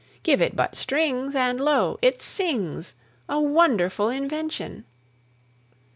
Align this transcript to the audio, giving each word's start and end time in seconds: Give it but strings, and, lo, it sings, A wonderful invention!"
Give 0.23 0.41
it 0.41 0.55
but 0.55 0.75
strings, 0.75 1.35
and, 1.35 1.61
lo, 1.61 1.99
it 2.01 2.23
sings, 2.23 2.95
A 3.29 3.39
wonderful 3.39 4.09
invention!" 4.09 4.83